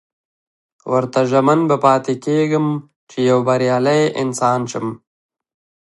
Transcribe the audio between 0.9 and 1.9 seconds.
ورته ژمن به